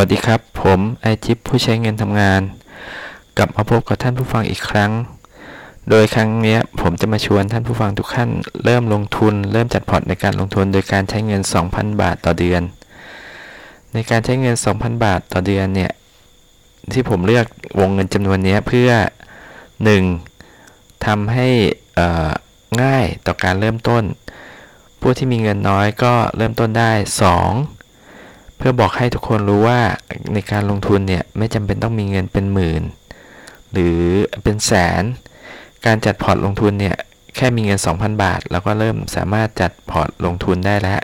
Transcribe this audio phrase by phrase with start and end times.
[0.00, 2.40] วัสดีครับ ผมไอจิปผู้ใช้เงินทำงาน
[3.36, 4.92] กลับมาพบกับท่านผู้ฟังอีกครั้ง
[5.90, 8.28] โดยครั้งนี้ผมจะมาชวนท่านผู้ฟังทุกท่าน
[8.64, 12.62] เริ่มลงทุน เริ่มจัดพอร์ตในการลงทุนโดยการใช้เงิน 2,000 บาทต่อเดือน
[13.92, 15.92] ในการใช้เงิน 2,000 บาทต่อเดือนเนี่ย
[16.92, 17.46] ที่ผมเลือก
[17.80, 18.90] วงเงินจำนวนนี้เพื่อ
[20.18, 21.06] 1.
[21.06, 21.48] ทำให้
[22.82, 24.04] ง่ายต่อการเริ่มต้น
[25.00, 27.73] ผู้ที่มีเงินน้อยก็เริ่มต้นได้ 2.
[28.64, 29.80] เพื่อบอกให้ทุกคนรู้ว่า
[30.34, 32.82] ในการลงทุนเนี่ยไม่จำเป็นต้องมีเงินเป็นหมื่น
[33.72, 34.00] หรือ
[34.42, 35.02] เป็นแสน
[35.86, 36.96] การจัดพอร์ตลงทุนเนี่ย
[37.36, 41.00] แค่มีเงิน 2,000 บาท แล้วก็เริ่มสามารถจัดพอร์ตลงทุนได้แล้ว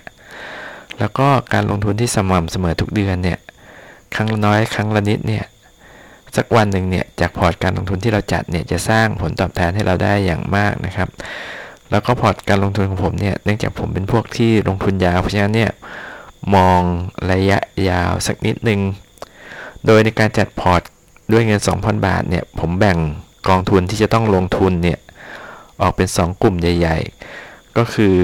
[0.98, 3.38] แล้วก็การลงทุนที่สม่ำเสมอทุกเดือนเนี่ย
[4.14, 5.45] ครั้งน้อยครั้งละนิดเนี่ย
[6.36, 11.08] สักวันหนึ่งเนี่ยจากพอร์ตการลงทุนที่เราจัดเนี่ยจะสร้างผลตอบแทนให้เราได้อย่างมากนะครับ
[11.91, 15.72] แล้วก็พอร์ตการลงทุนของผมเนี่ยเนื่องจากผมเป็นพวกที่ลงทุนยาวเพราะฉะนั้นเนี่ย
[16.55, 16.80] มอง
[17.33, 18.80] ระยะยาวสักนิดหนึ่ง
[19.86, 20.83] โดยในการจัดพอร์ต
[21.33, 22.98] ด้วยเงิน 2,000 บาทเนี่ย ผมแบ่ง
[23.48, 24.98] กองทุนที่จะต้องลงทุนเนี่ย
[25.83, 26.98] ออกเป็น 2 กลุ่มใหญ่
[27.36, 28.14] ๆ ก็คือ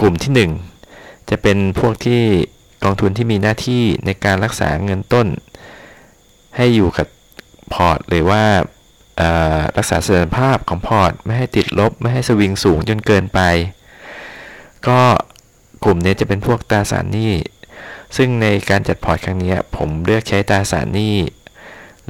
[0.00, 0.48] กลุ่มที่
[0.86, 2.22] 1 จะเป็นพวกที่
[2.84, 5.26] กองทุนที่มีหน้าที่ในการรักษาเงินต้น
[6.56, 7.06] ให้อยู่กับ
[7.72, 8.42] พอร์ตหรือว่า
[9.76, 13.40] รักษาเสถียรภาพของพอร์ต ไม่ให้ติดลบ ไม่ให้สวิงสูงจนเกินไป
[14.88, 15.00] ก็
[15.84, 17.32] กลุ่มนี้จะเป็นพวกตราสารหนี้
[18.16, 21.16] ซึ่งในการจัดพอร์ตครั้งนี้ผมเลือกใช้ตราสารหนี้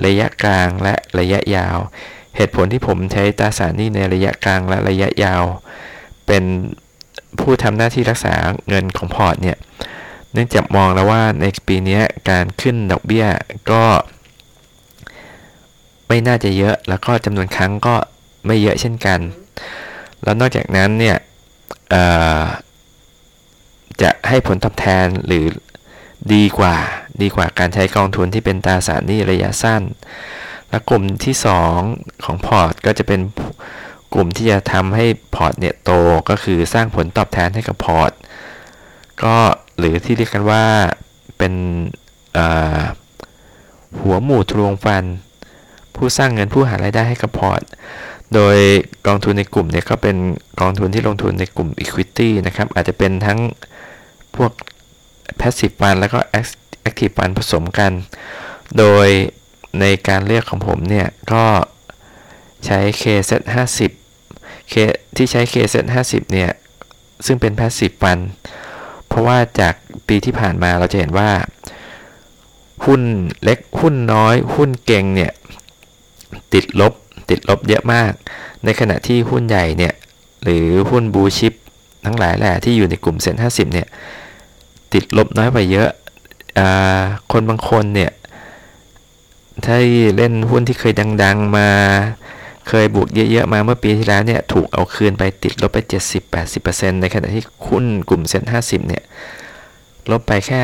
[0.07, 1.77] ระยะกลางและระยะยาว
[2.37, 5.43] เหตุผลที่ผมใช้ตราสารหนี้ในระยะกลางและระยะยาว
[6.27, 6.45] เป็น
[7.41, 8.35] ผู้ทำหน้าที่รักษา
[8.69, 9.59] เงินของพอร์ตเนี่ย
[10.33, 13.27] เนื่องจากมองแล้วว่าในปีนี้การขึ้นดอกเบี้ย
[13.71, 13.83] ก็
[16.09, 17.95] ไม่น่าจะเยอะแล้วก็จำนวนครั้งก็
[18.47, 19.21] ไม่เยอะเช่นกัน
[20.23, 21.17] แล้วนอกจากนั้นเนี่ย
[24.03, 25.45] จะให้ผลตอบแทนหรือ
[26.35, 26.77] ดีกว่า
[27.23, 29.83] ดีกว่าการใช้กองทุนที่เป็นตราสารหนี้ระยะสั้น
[30.69, 31.35] และกลุ่มที่
[31.79, 33.21] 2 ของพอร์ตก็จะเป็น
[34.15, 35.93] กลุ่มที่จะทำให้พอร์ตเนี่ยโต
[36.29, 38.11] ก็คือสร้างผลตอบแทนให้กับพอร์ต
[39.23, 39.37] ก็
[39.79, 40.65] หรือที่เรียกกันว่า
[41.39, 41.55] เป็น
[44.01, 45.05] หัวหมู่ทรวงฟัน
[45.97, 47.63] ผู้สร้างเงินผู้หารายได้ให้กับพอร์ต
[48.35, 48.57] โดย
[49.07, 50.17] กองทุนในกลุ่มเนี่ยก็เป็น
[50.61, 53.39] กองทุนที่ลงทุนในกลุ่ม Equity นะครับอาจจะเป็นทั้ง
[54.37, 54.53] พวก
[55.41, 56.19] Passive Fund แล้วก็
[56.89, 57.93] Active Fund ผสมกัน
[58.79, 59.09] โดย
[59.81, 61.45] ในการเลือกของผมเนี่ย ก็
[62.67, 63.33] ใช้ KZ
[63.97, 64.75] 50 K
[65.17, 65.77] ที่ใช้ KZ
[66.07, 66.51] 50เนี่ย
[67.27, 68.23] ซึ่งเป็น Passive Fund
[69.07, 69.75] เพราะว่าจาก
[70.09, 71.31] ปีที่ผ่านมาเราจะเห็นว่า
[72.85, 73.03] หุ้น
[73.43, 75.33] เล็กหุ้นน้อย หุ้นเก่งเนี่ย
[76.55, 76.93] ติดลบ
[77.31, 78.13] ติดลบเยอะมาก
[78.65, 79.95] ในขณะที่หุ้นใหญ่เนี่ย
[80.43, 81.53] หรือหุ้นบูชิป
[82.05, 83.87] ทั้งหลายแหละที่อยู่ในกลุ่มเซ็นห้าสิบเนี่ย
[84.93, 85.91] ติดลบน้อยไปเยอะ
[86.59, 86.61] อ
[87.33, 88.11] คนบางคนเนี่ย
[89.65, 89.79] ถ้า
[90.17, 91.69] เล่นหุ้นที่เคยดัง ๆ มา
[92.69, 95.79] เคยบวกเยอะ ๆ มาเมื่อปีที่แล้วเนี่ยถูกเอาคืนไปติดลบไป
[96.41, 99.03] 70-80%ในขณะที่หุ้นกลุ่มเซ็น50เนี่ย
[100.11, 100.61] ลบไปแค่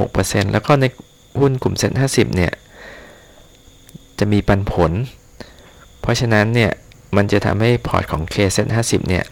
[0.00, 0.84] 5-6%แล้วก็ใน
[1.38, 2.52] หุ้นกลุ่มเซ็น50เนี่ย
[4.18, 4.92] จะมีปันผล
[6.00, 6.70] เพราะฉะนั้นเนี่ย
[7.16, 9.24] มันจะทำให้พอร์ตของ K เซ็น50เนี่ย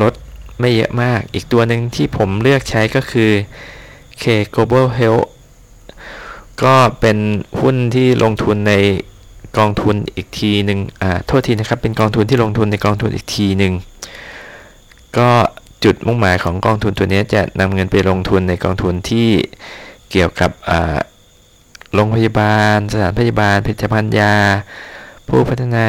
[0.00, 0.12] ลด
[0.58, 3.30] ไม่เยอะมาก อีกตัวหนึ่งที่ผมเลือกใช้ก็คือ
[4.22, 4.24] K
[4.54, 5.26] Global Health
[6.62, 7.18] ก็เป็น
[7.60, 8.74] หุ้นที่ลงทุนใน
[9.58, 13.72] กองทุนอีกทีหนึ่งอ่า โทษทีนะครับ เป็นกองทุนที่ลงทุนในกองทุนอีกทีหนึ่ง
[15.18, 15.30] ก็
[15.84, 19.28] จุดมุ่งหมายของกองทุนตัวนี้จะนำเงินไปลงทุนในกองทุนที่
[20.10, 20.98] เกี่ยวกับอ่า
[21.94, 24.34] โรงพยาบาล สถานพยาบาล ผลิตภัณฑ์ยา
[25.28, 25.84] ผู้พัฒนา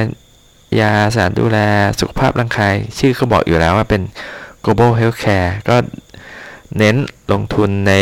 [0.79, 1.59] ยาสารดูแล
[1.99, 4.01] สุขภาพร่างกาย ชื่อเขาบอกอยู่แล้วว่าเป็น
[4.63, 5.75] global healthcare ก็
[6.77, 6.95] เน้น
[7.31, 7.93] ลงทุนใน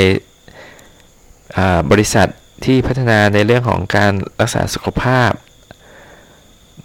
[1.92, 2.28] บริษัท
[2.66, 5.32] ที่พัฒนาในเรื่องของการรักษาสุขภาพ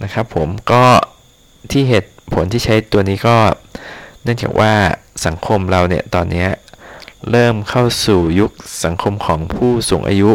[0.03, 0.85] นะครับผมก็
[1.71, 3.37] ที่เหตุผลที่ใช้ตัวนี้ก็
[4.23, 4.73] เนื่องจากว่า
[5.27, 6.47] สังคมเราเนี่ยตอนนี้
[7.31, 8.51] เริ่มเข้าสู่ยุค
[8.85, 10.33] สังคมของผู้สูงอายุ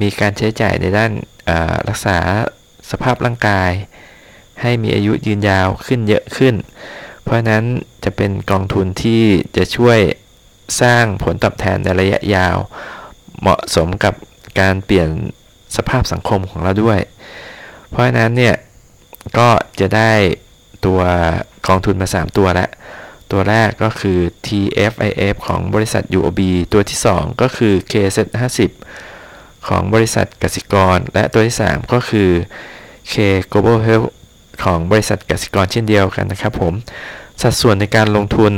[0.00, 1.12] มีการใช้จ่ายในด้าน
[1.88, 2.18] รักษา
[2.90, 3.70] สภาพร่างกาย
[4.62, 6.54] ให้มีอายุยืนยาวขึ้นเยอะขึ้น
[7.26, 7.64] เพราะนั้น
[8.04, 9.22] จะเป็นกองทุนที่
[9.56, 9.98] จะช่วย
[10.80, 12.56] สร้างผลตอบแทนในระยะยาว
[13.40, 14.14] เหมาะสมกับ
[14.60, 15.08] การเปลี่ยน
[15.76, 17.00] สภาพสังคมของเราด้วย
[17.88, 18.54] เพราะนั้นเนี่ย
[19.38, 19.48] ก็
[19.80, 20.12] จะได้
[20.86, 21.00] ตัว
[21.68, 22.70] กองทุนมา 3 ตัวแล้ว
[23.30, 26.40] ตัวแรกก็คือ TFIF ของบริษัท UOB
[26.72, 28.60] ตัวที่ 2 ก็คือ KZ50
[29.68, 32.30] ของบริษัทกสิกร และตัวที่ 3 ก็คือ
[33.12, 33.14] K
[33.52, 34.10] Global Health
[34.64, 36.72] ของบริษัทกสิกรเช่นเดียวกันนะครับผม
[37.42, 38.52] สัดส่วนในการลงทุน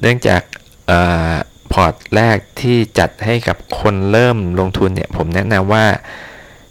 [0.00, 0.42] เนื่องจาก
[1.72, 5.86] พอร์ตแรกที่จัดให้กับคนเริ่มลงทุนเนี่ยผมแนะนำว่า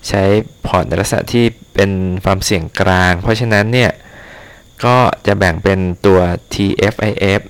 [0.07, 0.23] ใช้
[0.67, 1.91] พอร์ตในลักษณะที่เป็น
[2.25, 3.91] ความเสี่ยงกลาง เพราะฉะนั้นเนี่ย
[4.85, 4.97] ก็
[5.27, 6.19] จะแบ่งเป็นตัว
[6.53, 7.41] TFIF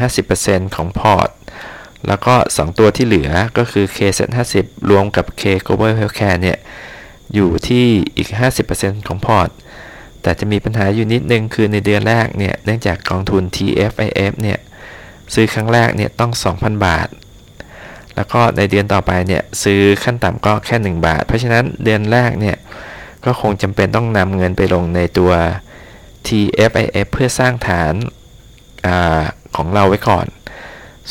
[0.00, 1.30] 50%ของพอร์ต
[2.08, 6.58] แล้วก็ 2 ตัวที่เหลือก็คือ K SET50 รวมกับ K Global Healthcare เนี่ย
[7.34, 7.86] อยู่ที่
[8.16, 8.28] อีก
[8.68, 9.48] 50%ของพอร์ต
[10.22, 14.58] แต่จะมีปัญหาอยู่นิดนึงคือในเดือนแรกเนี่ยเนื่องจากกองทุน TFIF เนี่ย
[15.34, 17.08] ซื้อครั้งแรกเนี่ยต้อง 2,000 บาท
[18.14, 22.56] แล้วก็ในเดือนต่อไปเนี่ยซื้อขั้นต่ำก็แค่ 1 บาท เพราะฉะนั้นเดือนแรกเนี่ย
[23.24, 25.32] ก็คงจำเป็นต้องนำเงินไปลงในตัว
[26.26, 27.94] TFIF เพื่อสร้างฐาน
[28.86, 28.88] อ
[29.56, 30.26] ของเราไว้ก่อน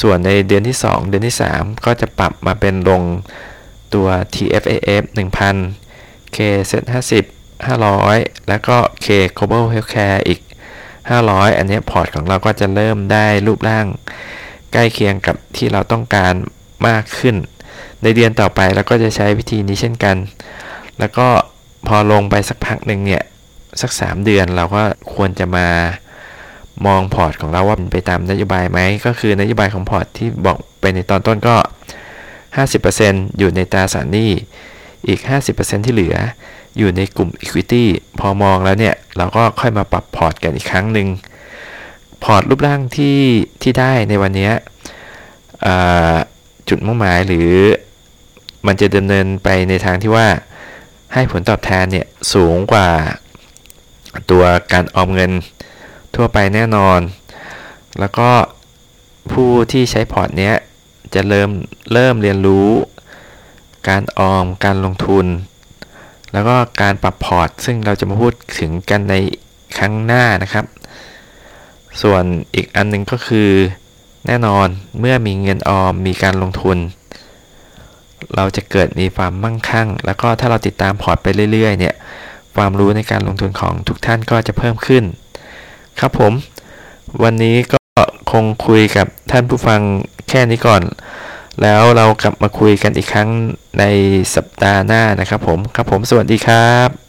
[0.02, 3.02] ส่วนในเดือนที่ 2 เดือนที่ 3 ก็จะปรับมาเป็นลง
[3.94, 5.83] ตัว TFIF 1000
[6.36, 7.14] K SET50
[7.84, 9.08] 500 แล้วก็ K
[9.38, 10.40] Global Healthcare อีก
[11.00, 13.86] 500 อันนี้พอร์ตของเราก็จะเริ่มได้รูปร่าง
[14.74, 16.34] ใกล้เคียงกับที่เราต้องการ
[16.88, 17.36] มากขึ้น
[18.04, 20.16] ในเดือนต่อไปเราก็จะใช้วิธีนี้เช่นกัน
[21.00, 21.28] แล้วก็
[21.88, 23.24] พอลงไปสักพักหนึ่งเนี่ย
[23.82, 24.84] สัก 3 เดือนเราก็
[25.14, 25.68] ควรจะมา
[26.86, 31.56] มองพอร์ตของเราว่าเป็นไปตามนโยบายไหม ก็คือนโยบายของพอร์ตที่บอกไปในตอนต้นก็
[32.68, 34.32] 50%อยู่ในตราสารหนี้
[35.08, 35.20] อีก
[35.54, 36.18] 50%ที่เหลือ
[36.78, 37.84] อยู่ในกลุ่ม Equity
[38.20, 41.08] พอมองแล้วเนี่ย เราก็ค่อยมาปรับพอร์ตกันอีกครั้งหนึ่ง
[42.24, 43.20] พอร์ตรูปร่างที่
[43.62, 44.52] ที่ได้ในวันนี้
[46.70, 47.52] จุดมุ่งหมายหรือ
[48.68, 50.28] มันจะดำเนินไปในทางที่ว่า
[51.14, 52.90] ให้ผลตอบแทนเนี่ยสูงกว่า
[54.32, 55.32] ตัวการออมเงิน
[56.16, 57.00] ทั่วไปแน่นอน
[58.00, 58.30] แล้วก็
[59.32, 60.56] ผู้ที่ใช้พอร์ตเนี้ย
[61.14, 61.50] จะเริ่ม
[61.94, 62.70] เริ่มเรียนรู้
[63.90, 65.26] การออม การลงทุน
[66.34, 69.16] แล้วก็การปรับพอร์ต ซึ่งเราจะมาพูดถึงกันใน
[69.78, 70.66] ครั้งหน้านะครับ
[72.02, 72.24] ส่วน
[72.56, 73.50] อีกอันนึงก็คือ
[74.28, 74.68] แน่นอน
[75.00, 76.78] เมื่อมีเงินออมมีการลงทุน
[78.36, 81.96] เราจะเกิดมีความมั่งคั่ง แล้วก็ถ้าเราติดตามพอร์ตไปเรื่อยๆเนี่ย
[82.56, 85.04] ความรู้ในการลงทุนของทุกท่านก็จะเพิ่มขึ้น
[86.00, 86.34] ครับผม
[87.24, 87.80] วันนี้ก็
[88.32, 89.82] คงคุยกับท่านผู้ฟัง
[90.30, 90.82] แค่นี้ก่อน
[91.62, 93.30] แล้วเรากลับมาคุยกันอีกครั้ง
[93.80, 93.84] ใน
[94.36, 97.03] สัปดาห์หน้านะครับผม ครับผมสวัสดีครับ